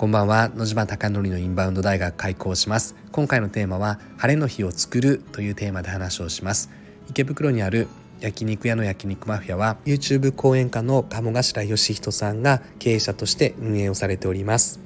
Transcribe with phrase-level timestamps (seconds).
[0.00, 0.48] こんばんは。
[0.56, 2.96] 野島貴則のインバウンド大学開校します。
[3.12, 6.70] 今回のテーマは晴れの日を作るというテーマで話をします。
[7.10, 7.86] 池袋にある
[8.18, 14.80] 焼肉屋の焼肉マフィアは YouTube 講演家の鴨頭義人さんが経営者として運営をされております。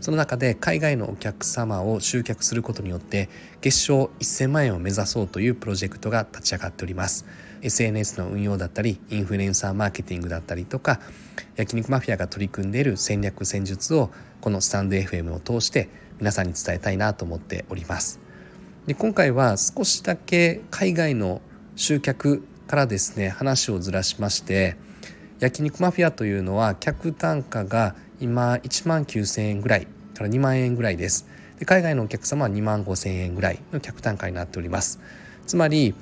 [0.00, 3.28] その中で海外のお客様を集客することによって
[3.60, 7.26] 月賞1000万円を目指そうというプロジェクトが立ち上がっております。
[7.62, 11.00] SNS の運用だったりインフルエンサーマーケティングだったりとか
[11.56, 18.20] 焼肉マフィアが取り組んでいる戦略戦術をこのスタンド FM を通して皆さんに伝えたいなと思っております。
[18.86, 21.40] で今回は少しだけ海外の
[21.76, 24.76] 集客からですね話をずらしまして
[25.40, 31.28] 焼肉マフィアというのは客単価が今1万9,000円ぐらいから2万円ぐらいです。
[31.60, 34.98] で海外のお客様は2万5,000円ぐらいの客単価になっております。
[35.46, 35.94] つまり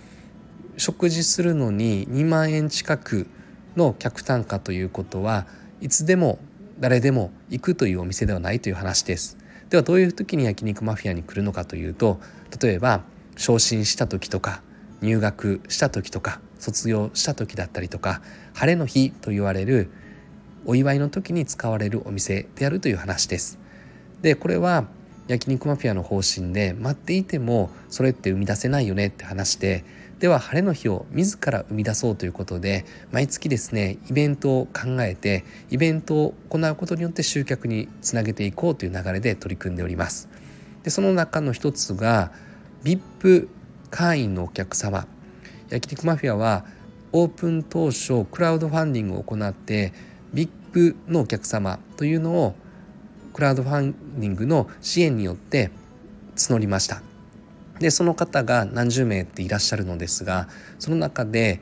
[0.78, 3.26] 食事するのに2万円近く
[3.76, 5.46] の客単価ということは
[5.82, 6.38] いつでも
[6.80, 9.36] 誰でも行くというお店ではないという話です。
[9.68, 12.20] ではどういう時に焼肉マフィアに来るのかというと
[12.62, 13.02] 例えば
[13.36, 14.62] 昇進した時とか
[15.06, 18.20] 入学した時とか卒業した時だったりとか
[18.54, 19.88] 晴れの日と言われる
[20.64, 23.60] お祝いの時に使われるお店であるという話です。
[24.20, 24.84] でこれは
[25.28, 29.84] 焼肉マフィアの方針で待っていてもそれって生み出せないよねって話で
[30.18, 40.28] では晴れの日を自ら生み出そうということで毎月ですねイベントを考えてイベントを行うことによって集客につなげていこうという流れで取り組んでおります。
[40.82, 42.32] でその中の一つが
[42.82, 43.48] VIP
[43.90, 45.06] 会員のお客様。
[45.68, 46.64] 焼肉マフィアは
[47.12, 49.92] オープン当初クラウドファンディングを行って
[50.34, 52.54] VIP のお客様というのを
[53.32, 55.70] クラウドファンディングの支援によって
[56.36, 57.02] 募りました。
[57.78, 60.48] でその方が何十名っていらっしゃるのですが
[60.78, 61.60] その中で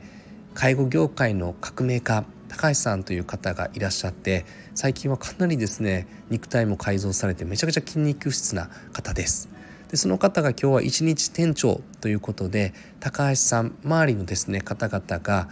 [0.53, 9.49] 介護業界の革命家高橋さんという方がいらっしゃって最近はかなりですね肉体も改造されてめちゃくちゃ筋肉質な方です。
[9.95, 15.47] でその方が今日は一日店長ということで高橋さん周りのですね方々が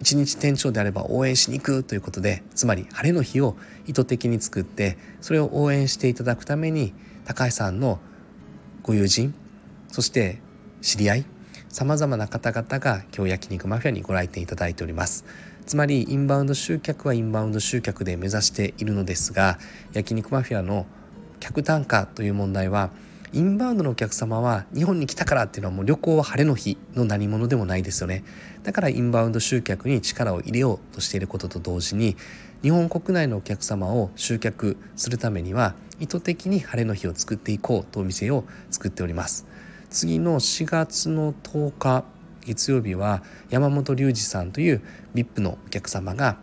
[0.00, 6.94] 一日店長であれば応援しに行くということでつまり晴れの日を意図的に作ってそれを応援していただくために
[7.26, 8.00] 高橋さんの
[8.82, 9.32] ご友人
[9.92, 10.40] そして
[10.82, 11.26] 知り合い
[11.68, 15.24] さまざまな方々が今日焼肉マフィアにご来店いただいております。
[15.64, 19.58] つまりインバウンド集客はインバウンド集客で目指しているのですが
[19.92, 20.86] 焼肉マフィアの
[21.38, 22.90] 客単価という問題は
[23.32, 28.24] インバウンドのお客様は日本に来たからっていうのはもう旅行は晴れの日の何者でもないですよね。
[28.62, 32.16] だからインバウンド集客に力を入れようとしていることと同時に
[32.62, 39.46] 日本国内のお客様を集客するためには意図的に晴れの日を作っていこうとお店を作っております。
[39.90, 42.04] 次の4月の10日
[42.44, 44.82] 月曜日は山本龍二さんという
[45.14, 46.38] VIP のお客様が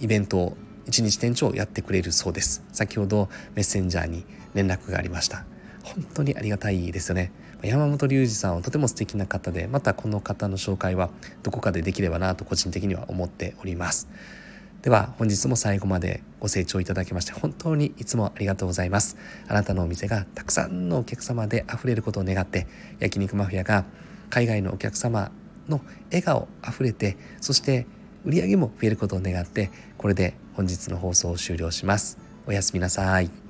[0.00, 2.64] イベントを一日店長をやってくれるそうです。
[2.72, 5.44] 先ほどメッセンジャーに連絡がありました。
[5.94, 7.30] 本当にありがたいですよね。
[7.62, 11.10] 山本龍二さんはとても素敵な方でまたこの方の紹介は
[11.42, 14.08] どこかでできればなと個人的には思っております。
[14.82, 19.16] では本日も最後までご清聴いただきまして本当にいつもありがとうございます。
[19.48, 22.66] あなたのお店がたくさんのお客様で溢れることを願って
[22.98, 23.84] 焼肉マフィアが
[24.30, 25.30] 海外のお客様
[25.68, 25.80] の
[26.10, 27.86] 笑顔あふれてそして
[28.24, 32.18] 売り上げも増えることを願ってこれで本日の放送を終了します。
[32.46, 33.45] おやすみなさい。